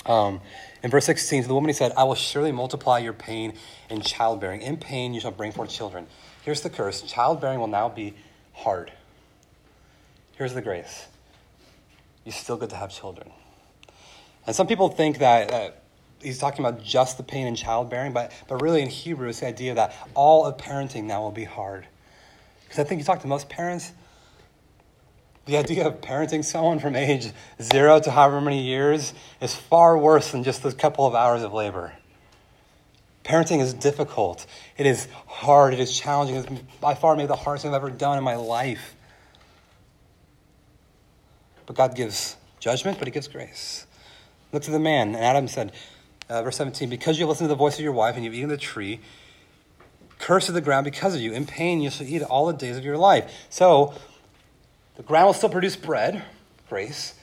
[0.06, 0.40] Um,
[0.82, 3.52] in verse 16, to the woman he said, I will surely multiply your pain
[3.90, 4.62] in childbearing.
[4.62, 6.06] In pain you shall bring forth children.
[6.44, 8.14] Here's the curse childbearing will now be
[8.54, 8.90] hard.
[10.38, 11.08] Here's the grace
[12.24, 13.30] you still get to have children.
[14.46, 15.52] And some people think that.
[15.52, 15.70] Uh,
[16.22, 19.46] he's talking about just the pain in childbearing, but, but really in Hebrew, it's the
[19.46, 21.86] idea that all of parenting now will be hard.
[22.64, 23.92] Because I think you talk to most parents,
[25.46, 27.30] the idea of parenting someone from age
[27.62, 31.52] zero to however many years is far worse than just a couple of hours of
[31.52, 31.92] labor.
[33.24, 34.46] Parenting is difficult.
[34.76, 35.72] It is hard.
[35.72, 36.36] It is challenging.
[36.36, 38.94] It's by far maybe the hardest thing I've ever done in my life.
[41.66, 43.86] But God gives judgment, but He gives grace.
[44.52, 45.14] Look to the man.
[45.14, 45.72] And Adam said,
[46.28, 48.48] uh, verse 17, because you listened to the voice of your wife and you've eaten
[48.48, 49.00] the tree,
[50.18, 51.32] curse of the ground because of you.
[51.32, 53.46] In pain you shall eat all the days of your life.
[53.50, 53.94] So
[54.96, 56.22] the ground will still produce bread,
[56.68, 57.14] grace,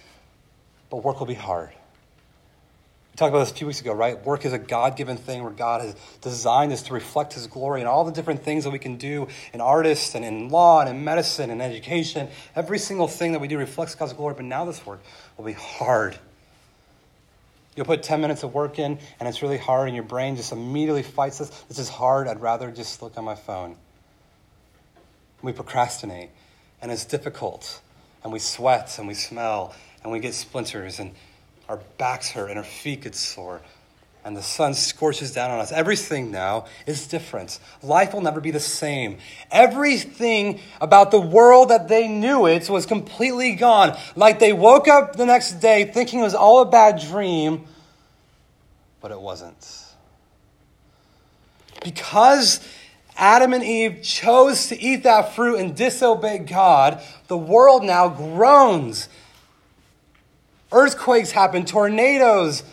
[0.89, 1.69] but work will be hard.
[1.69, 4.23] We talked about this a few weeks ago, right?
[4.25, 7.79] Work is a God given thing where God has designed us to reflect His glory
[7.79, 10.89] and all the different things that we can do in artists and in law and
[10.89, 12.27] in medicine and education.
[12.55, 15.03] Every single thing that we do reflects God's glory, but now this work
[15.37, 16.17] will be hard.
[17.75, 20.51] You'll put 10 minutes of work in, and it's really hard, and your brain just
[20.51, 21.49] immediately fights this.
[21.67, 22.27] This is hard.
[22.27, 23.75] I'd rather just look on my phone.
[25.43, 26.29] We procrastinate,
[26.83, 27.79] and it's difficult,
[28.23, 31.13] and we sweat, and we smell, and we get splinters, and
[31.69, 33.61] our backs hurt, and our feet get sore,
[34.25, 35.71] and the sun scorches down on us.
[35.71, 37.57] Everything now is different.
[37.81, 39.17] Life will never be the same.
[39.49, 43.97] Everything about the world that they knew it was completely gone.
[44.17, 47.63] Like they woke up the next day thinking it was all a bad dream,
[48.99, 49.85] but it wasn't.
[51.81, 52.59] Because
[53.15, 59.09] Adam and Eve chose to eat that fruit and disobey God, the world now groans.
[60.71, 62.63] Earthquakes happen, tornadoes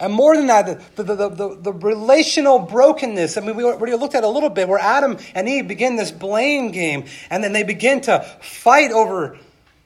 [0.00, 3.36] and more than that, the, the, the, the, relational brokenness.
[3.36, 6.12] I mean, we already looked at a little bit where Adam and Eve begin this
[6.12, 9.36] blame game, and then they begin to fight over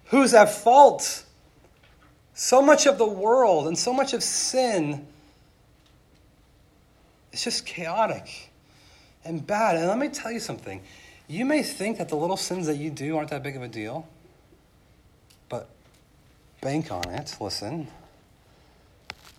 [0.07, 1.25] who's at fault.
[2.35, 5.07] So much of the world and so much of sin
[7.33, 8.51] is just chaotic
[9.25, 9.77] and bad.
[9.77, 10.83] And let me tell you something.
[11.29, 13.69] You may think that the little sins that you do aren't that big of a
[13.69, 14.07] deal,
[15.49, 15.69] but
[16.61, 17.37] bank on it.
[17.41, 17.89] Listen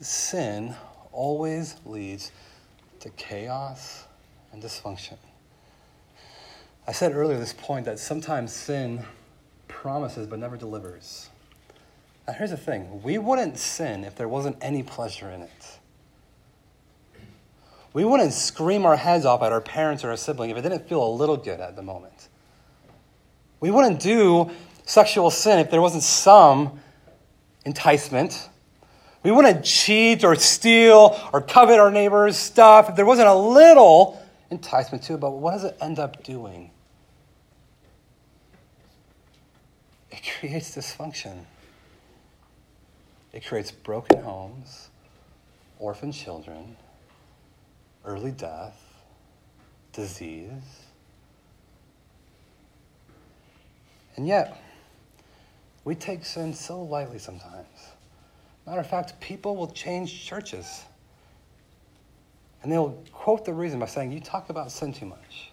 [0.04, 0.76] sin
[1.12, 2.32] always leads
[3.00, 4.06] to chaos
[4.52, 5.18] and dysfunction.
[6.88, 9.06] I said earlier this point that sometimes sin
[9.68, 11.30] promises but never delivers.
[12.28, 15.80] Now, here's the thing we wouldn't sin if there wasn't any pleasure in it.
[17.94, 20.90] We wouldn't scream our heads off at our parents or our sibling if it didn't
[20.90, 22.30] feel a little good at the moment.
[23.60, 24.50] We wouldn't do
[24.86, 26.80] sexual sin if there wasn't some
[27.66, 28.50] enticement.
[29.22, 34.22] We wouldn't cheat or steal or covet our neighbor's stuff if there wasn't a little
[34.50, 35.20] enticement to it.
[35.20, 36.72] But what does it end up doing?
[40.12, 41.46] It creates dysfunction.
[43.32, 44.90] It creates broken homes,
[45.80, 46.76] orphan children,
[48.06, 48.80] early death,
[49.92, 50.50] disease.
[54.16, 54.62] And yet,
[55.86, 57.68] we take sin so lightly sometimes.
[58.66, 60.86] Matter of fact, people will change churches.
[62.62, 65.52] And they'll quote the reason by saying, You talk about sin too much.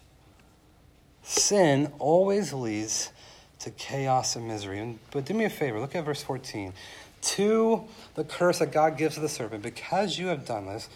[1.23, 3.11] Sin always leads
[3.59, 4.97] to chaos and misery.
[5.11, 6.73] But do me a favor, look at verse 14.
[7.21, 7.83] To
[8.15, 10.89] the curse that God gives to the serpent, because you have done this,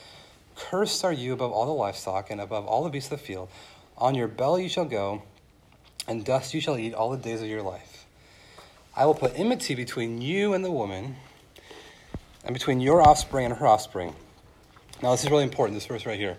[0.56, 3.50] cursed are you above all the livestock and above all the beasts of the field.
[3.98, 5.24] On your belly you shall go,
[6.08, 8.06] and dust you shall eat all the days of your life.
[8.96, 11.18] I will put enmity between you and the woman,
[12.44, 14.16] and between your offspring and her offspring.
[15.02, 16.38] Now, this is really important, this verse right here.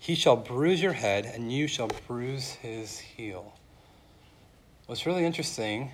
[0.00, 3.52] He shall bruise your head, and you shall bruise his heel.
[4.86, 5.90] What's really interesting,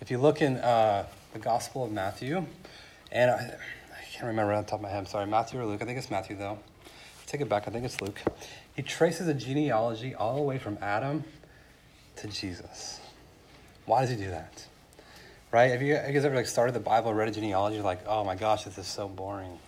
[0.00, 2.46] if you look in uh, the Gospel of Matthew,
[3.10, 5.82] and I, I can't remember on top of my head, I'm sorry, Matthew or Luke,
[5.82, 6.58] I think it's Matthew though.
[7.26, 8.20] Take it back, I think it's Luke.
[8.76, 11.24] He traces a genealogy all the way from Adam
[12.16, 13.00] to Jesus.
[13.84, 14.64] Why does he do that?
[15.50, 15.70] Right?
[15.70, 18.64] Have you guys ever like started the Bible, read a genealogy, like, oh my gosh,
[18.64, 19.58] this is so boring.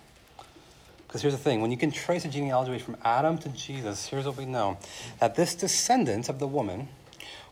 [1.07, 4.25] Because here's the thing when you can trace a genealogy from Adam to Jesus, here's
[4.25, 4.77] what we know
[5.19, 6.87] that this descendant of the woman,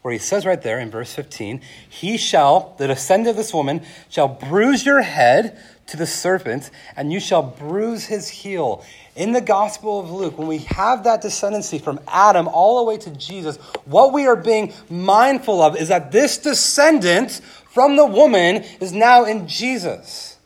[0.04, 3.82] where he says right there in verse 15, he shall, the descendant of this woman,
[4.10, 8.86] shall bruise your head to the serpent, and you shall bruise his heel.
[9.18, 13.00] In the Gospel of Luke, when we have that descendancy from Adam all the way
[13.00, 18.58] to Jesus, what we are being mindful of is that this descendant from the woman
[18.80, 20.38] is now in Jesus.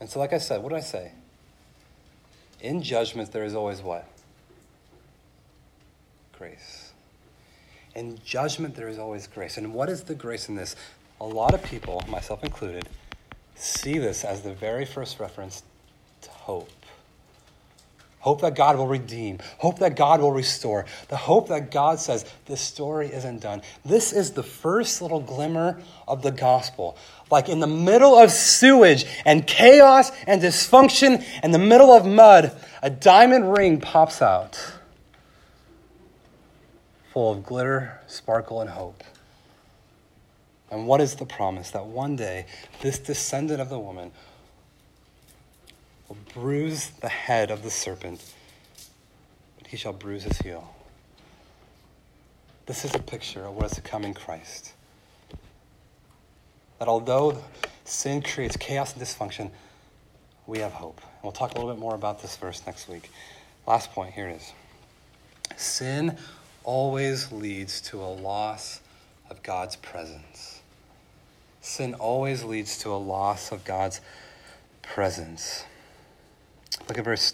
[0.00, 1.12] And so, like I said, what did I say?
[2.60, 4.04] In judgment, there is always what?
[6.36, 6.90] Grace.
[7.94, 9.58] In judgment, there is always grace.
[9.58, 10.74] And what is the grace in this?
[11.20, 12.88] A lot of people, myself included,
[13.54, 15.62] see this as the very first reference
[16.22, 16.68] to hope.
[18.22, 19.40] Hope that God will redeem.
[19.58, 20.86] Hope that God will restore.
[21.08, 23.62] The hope that God says this story isn't done.
[23.84, 26.96] This is the first little glimmer of the gospel.
[27.32, 32.56] Like in the middle of sewage and chaos and dysfunction, in the middle of mud,
[32.80, 34.56] a diamond ring pops out
[37.12, 39.02] full of glitter, sparkle, and hope.
[40.70, 41.72] And what is the promise?
[41.72, 42.46] That one day,
[42.82, 44.12] this descendant of the woman
[46.12, 48.22] will bruise the head of the serpent,
[49.56, 50.74] but he shall bruise his heel.
[52.66, 54.74] This is a picture of what is to come in Christ.
[56.78, 57.42] That although
[57.86, 59.50] sin creates chaos and dysfunction,
[60.46, 61.00] we have hope.
[61.00, 63.10] And we'll talk a little bit more about this verse next week.
[63.66, 64.52] Last point here it is.
[65.56, 66.18] Sin
[66.62, 68.80] always leads to a loss
[69.30, 70.60] of God's presence.
[71.62, 74.02] Sin always leads to a loss of God's
[74.82, 75.64] presence.
[76.92, 77.32] Look at verse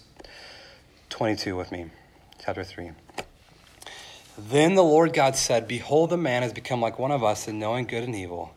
[1.08, 1.86] 22 with me,
[2.38, 2.92] chapter 3.
[4.38, 7.58] Then the Lord God said, Behold, the man has become like one of us in
[7.58, 8.54] knowing good and evil.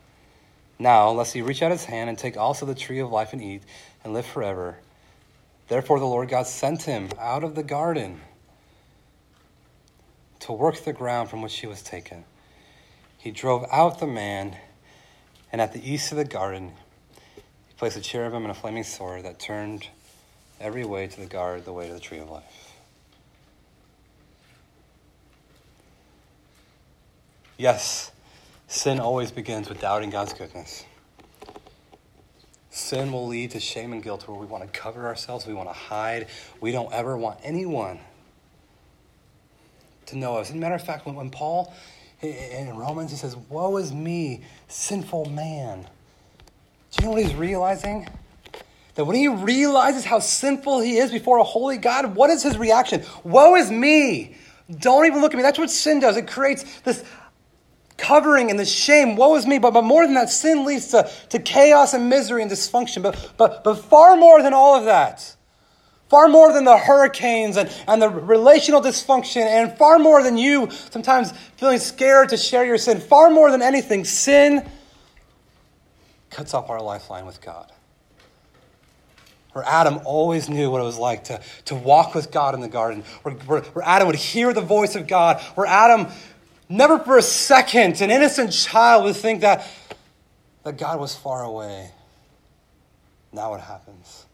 [0.77, 3.41] Now, lest he reach out his hand and take also the tree of life and
[3.41, 3.63] eat
[4.03, 4.77] and live forever.
[5.69, 8.21] Therefore, the Lord God sent him out of the garden
[10.41, 12.25] to work the ground from which he was taken.
[13.17, 14.55] He drove out the man
[15.51, 16.73] and at the east of the garden,
[17.35, 19.87] he placed a cherubim and a flaming sword that turned
[20.61, 22.73] every way to the guard the way to the tree of life.
[27.57, 28.11] Yes,
[28.67, 30.85] sin always begins with doubting God's goodness.
[32.69, 35.69] Sin will lead to shame and guilt where we want to cover ourselves, we want
[35.69, 36.27] to hide.
[36.61, 37.99] We don't ever want anyone
[40.07, 40.49] to know us.
[40.49, 41.73] As a matter of fact, when, when Paul
[42.21, 45.87] in Romans, he says, Woe is me, sinful man.
[46.91, 48.07] Do you know what he's realizing?
[48.95, 52.57] That when he realizes how sinful he is before a holy God, what is his
[52.57, 53.03] reaction?
[53.23, 54.35] Woe is me.
[54.79, 55.43] Don't even look at me.
[55.43, 56.17] That's what sin does.
[56.17, 57.03] It creates this
[57.97, 59.15] covering and this shame.
[59.15, 59.59] Woe is me.
[59.59, 63.01] But, but more than that, sin leads to, to chaos and misery and dysfunction.
[63.01, 65.35] But, but, but far more than all of that,
[66.09, 70.69] far more than the hurricanes and, and the relational dysfunction, and far more than you
[70.89, 74.69] sometimes feeling scared to share your sin, far more than anything, sin
[76.29, 77.71] cuts off our lifeline with God.
[79.53, 82.69] Where Adam always knew what it was like to, to walk with God in the
[82.69, 86.07] garden, where, where, where Adam would hear the voice of God, where Adam
[86.69, 89.67] never for a second, an innocent child would think that,
[90.63, 91.91] that God was far away.
[93.33, 94.25] Now what happens?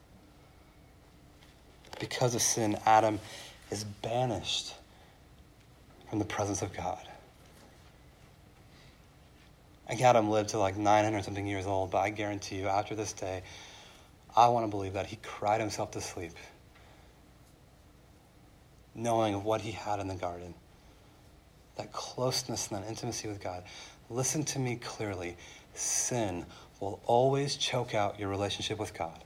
[1.99, 3.19] because of sin, Adam
[3.71, 4.73] is banished
[6.09, 6.99] from the presence of God.
[9.87, 13.13] And Adam lived to like 900 something years old, but I guarantee you, after this
[13.13, 13.43] day,
[14.35, 16.31] I want to believe that he cried himself to sleep,
[18.93, 20.53] knowing of what he had in the garden
[21.77, 23.63] that closeness and that intimacy with God.
[24.09, 25.37] Listen to me clearly.
[25.73, 26.45] Sin
[26.79, 29.23] will always choke out your relationship with God.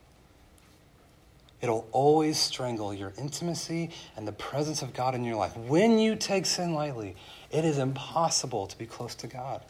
[1.62, 5.56] It'll always strangle your intimacy and the presence of God in your life.
[5.56, 7.16] When you take sin lightly,
[7.52, 9.62] it is impossible to be close to God.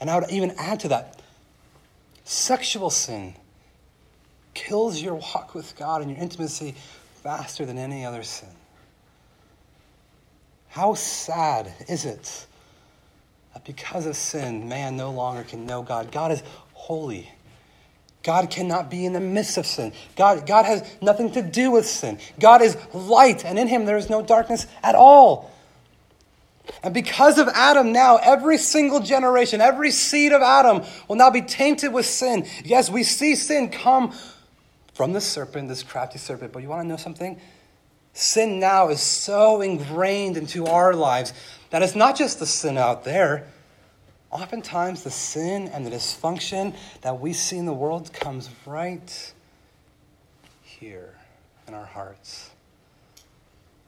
[0.00, 1.22] And I would even add to that
[2.32, 3.34] sexual sin
[4.54, 6.74] kills your walk with God and your intimacy
[7.22, 8.48] faster than any other sin.
[10.68, 12.46] How sad is it
[13.52, 16.10] that because of sin, man no longer can know God?
[16.10, 17.30] God is holy.
[18.22, 19.92] God cannot be in the midst of sin.
[20.16, 22.18] God, God has nothing to do with sin.
[22.40, 25.51] God is light, and in him there is no darkness at all.
[26.82, 31.42] And because of Adam, now every single generation, every seed of Adam will now be
[31.42, 32.46] tainted with sin.
[32.64, 34.14] Yes, we see sin come
[34.94, 37.40] from the serpent, this crafty serpent, but you want to know something?
[38.12, 41.32] Sin now is so ingrained into our lives
[41.70, 43.46] that it's not just the sin out there,
[44.32, 49.32] Oftentimes, the sin and the dysfunction that we see in the world comes right
[50.62, 51.14] here
[51.68, 52.50] in our hearts.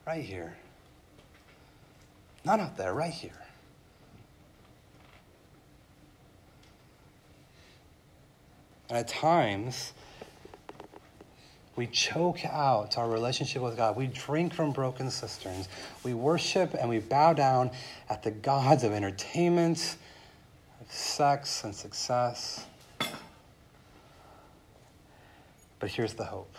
[0.05, 0.55] Right here.
[2.45, 3.31] Not out there, right here.
[8.87, 9.93] And at times,
[11.75, 13.97] we choke out our relationship with God.
[13.97, 15.67] We drink from broken cisterns.
[16.03, 17.71] We worship and we bow down
[18.09, 19.97] at the gods of entertainment
[20.79, 22.67] of sex and success.
[25.79, 26.55] But here's the hope.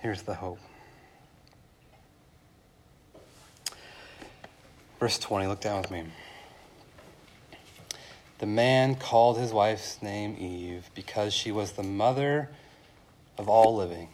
[0.00, 0.58] Here's the hope.
[5.04, 6.04] Verse 20, look down with me.
[8.38, 12.48] The man called his wife's name Eve because she was the mother
[13.36, 14.08] of all living.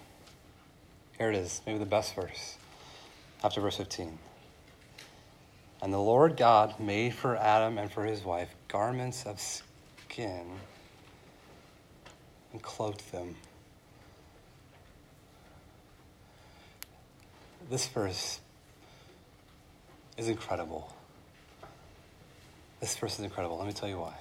[1.16, 2.57] Here it is, maybe the best verse
[3.45, 4.18] after verse 15.
[5.80, 10.45] And the Lord God made for Adam and for his wife garments of skin
[12.51, 13.36] and clothed them.
[17.70, 18.41] This verse
[20.16, 20.94] is incredible.
[22.80, 23.58] This verse is incredible.
[23.58, 24.14] Let me tell you why.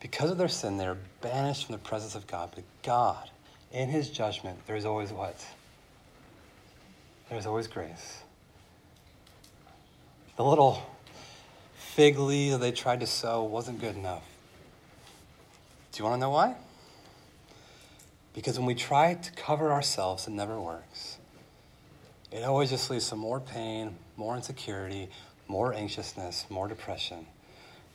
[0.00, 2.50] Because of their sin, they are banished from the presence of God.
[2.54, 3.30] But God,
[3.72, 5.44] in his judgment, there is always what?
[7.30, 8.22] there's always grace.
[10.36, 10.82] The little
[11.76, 14.22] fig leaf that they tried to sew wasn't good enough.
[15.92, 16.54] Do you want to know why?
[18.34, 21.18] Because when we try to cover ourselves, it never works.
[22.36, 25.08] It always just leads to more pain, more insecurity,
[25.48, 27.26] more anxiousness, more depression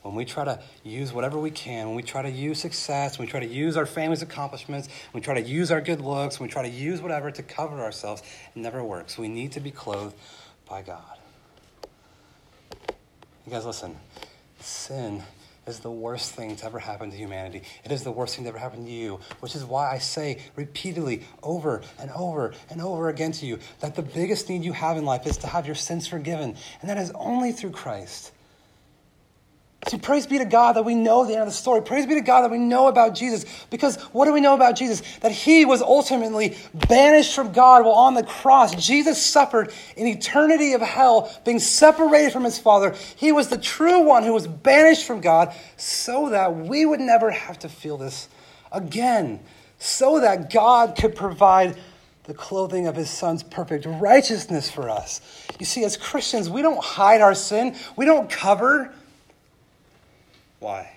[0.02, 3.26] when we try to use whatever we can, when we try to use success, when
[3.26, 6.40] we try to use our family's accomplishments, when we try to use our good looks,
[6.40, 8.22] when we try to use whatever to cover ourselves,
[8.54, 9.16] it never works.
[9.16, 10.16] We need to be clothed
[10.68, 11.18] by God.
[13.46, 13.96] You guys, listen.
[14.58, 15.22] Sin
[15.66, 17.62] is the worst thing to ever happen to humanity.
[17.84, 20.38] It is the worst thing to ever happen to you, which is why I say
[20.56, 24.96] repeatedly, over and over and over again to you, that the biggest need you have
[24.96, 28.32] in life is to have your sins forgiven, and that is only through Christ.
[29.88, 31.82] See, praise be to God that we know the end of the story.
[31.82, 33.44] Praise be to God that we know about Jesus.
[33.68, 35.02] Because what do we know about Jesus?
[35.18, 36.56] That he was ultimately
[36.88, 38.74] banished from God while on the cross.
[38.76, 42.94] Jesus suffered an eternity of hell, being separated from his Father.
[43.16, 47.32] He was the true one who was banished from God so that we would never
[47.32, 48.28] have to feel this
[48.70, 49.40] again.
[49.78, 51.76] So that God could provide
[52.24, 55.20] the clothing of his son's perfect righteousness for us.
[55.58, 58.94] You see, as Christians, we don't hide our sin, we don't cover
[60.62, 60.90] why?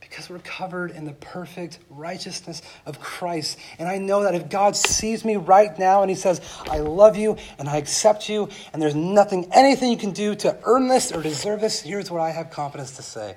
[0.00, 3.58] Because we're covered in the perfect righteousness of Christ.
[3.78, 7.16] And I know that if God sees me right now and He says, I love
[7.16, 11.10] you and I accept you, and there's nothing, anything you can do to earn this
[11.10, 13.34] or deserve this, here's what I have confidence to say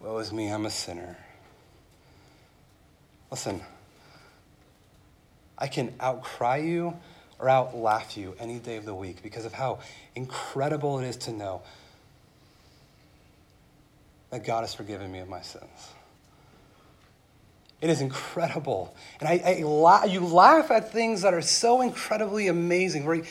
[0.00, 1.16] Woe is me, I'm a sinner.
[3.30, 3.60] Listen,
[5.58, 6.96] I can outcry you
[7.38, 9.80] or outlaugh you any day of the week because of how
[10.14, 11.62] incredible it is to know
[14.30, 15.88] that God has forgiven me of my sins.
[17.80, 18.94] It is incredible.
[19.20, 23.24] And I, I la- you laugh at things that are so incredibly amazing, where you,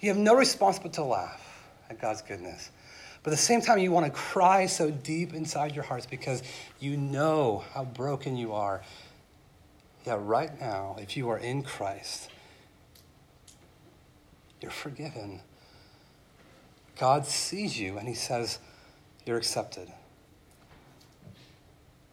[0.00, 1.40] you have no response but to laugh
[1.88, 2.70] at God's goodness.
[3.22, 6.42] But at the same time, you want to cry so deep inside your hearts because
[6.78, 8.82] you know how broken you are.
[10.06, 12.30] Yeah, right now, if you are in Christ,
[14.60, 15.40] you're forgiven.
[16.98, 18.58] God sees you and He says,
[19.24, 19.88] You're accepted.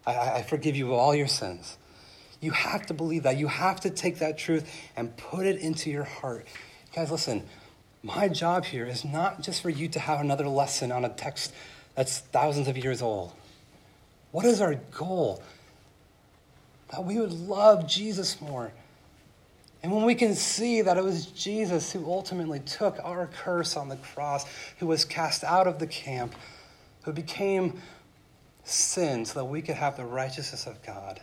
[0.06, 1.76] I, I forgive you of all your sins.
[2.40, 3.36] You have to believe that.
[3.36, 6.46] You have to take that truth and put it into your heart.
[6.94, 7.44] Guys, listen,
[8.02, 11.54] my job here is not just for you to have another lesson on a text
[11.94, 13.32] that's thousands of years old.
[14.32, 15.42] What is our goal?
[16.90, 18.72] That we would love Jesus more.
[19.82, 23.88] And when we can see that it was Jesus who ultimately took our curse on
[23.88, 24.46] the cross,
[24.78, 26.34] who was cast out of the camp,
[27.02, 27.80] who became
[28.64, 31.20] sin so that we could have the righteousness of God.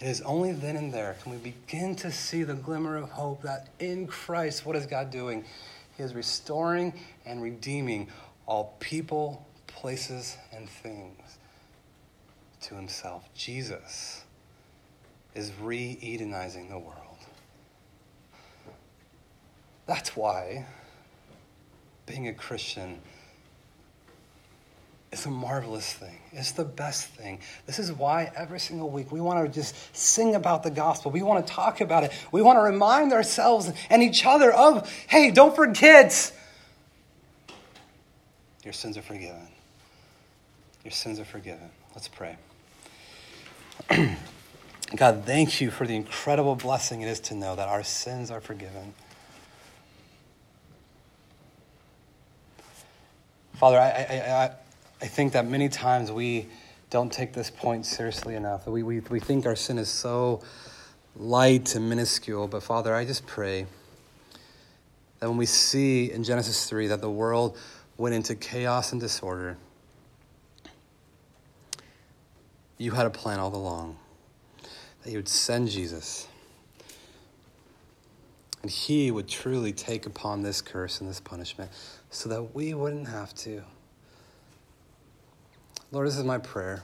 [0.00, 3.42] It is only then and there can we begin to see the glimmer of hope
[3.42, 5.44] that in Christ, what is God doing?
[5.96, 6.92] He is restoring
[7.26, 8.08] and redeeming
[8.46, 11.38] all people, places, and things
[12.62, 13.28] to himself.
[13.34, 14.24] Jesus
[15.34, 16.94] is re Edenizing the world.
[19.86, 20.66] That's why
[22.06, 23.00] being a Christian
[25.10, 26.18] it's a marvelous thing.
[26.32, 27.40] It's the best thing.
[27.66, 31.10] This is why every single week we want to just sing about the gospel.
[31.10, 32.12] We want to talk about it.
[32.30, 36.32] We want to remind ourselves and each other of, hey, don't forget,
[38.64, 39.48] your sins are forgiven.
[40.84, 41.70] Your sins are forgiven.
[41.94, 42.36] Let's pray.
[44.96, 48.42] God, thank you for the incredible blessing it is to know that our sins are
[48.42, 48.92] forgiven.
[53.54, 54.50] Father, I, I, I
[55.00, 56.48] I think that many times we
[56.90, 58.66] don't take this point seriously enough.
[58.66, 60.42] We, we, we think our sin is so
[61.14, 62.48] light and minuscule.
[62.48, 63.66] But Father, I just pray
[65.20, 67.56] that when we see in Genesis 3 that the world
[67.96, 69.56] went into chaos and disorder,
[72.76, 73.96] you had a plan all along
[75.02, 76.26] that you would send Jesus.
[78.62, 81.70] And he would truly take upon this curse and this punishment
[82.10, 83.62] so that we wouldn't have to.
[85.90, 86.82] Lord, this is my prayer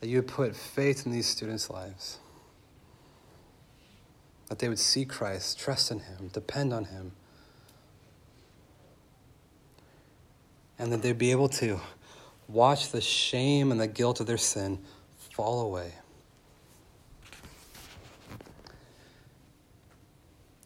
[0.00, 2.18] that you would put faith in these students' lives,
[4.48, 7.12] that they would see Christ, trust in Him, depend on Him,
[10.78, 11.80] and that they'd be able to
[12.48, 14.80] watch the shame and the guilt of their sin
[15.30, 15.92] fall away.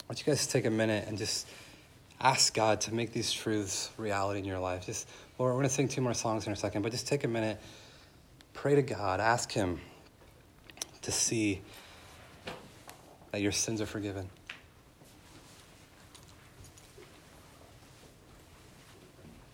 [0.07, 1.47] Why don't you guys take a minute and just
[2.19, 4.87] ask God to make these truths reality in your life?
[4.87, 5.07] Just
[5.39, 7.27] Lord, we're going to sing two more songs in a second, but just take a
[7.29, 7.61] minute,
[8.53, 9.79] pray to God, ask Him
[11.03, 11.61] to see
[13.31, 14.29] that your sins are forgiven.